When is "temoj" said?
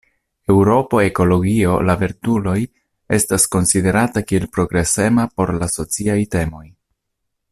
6.37-6.67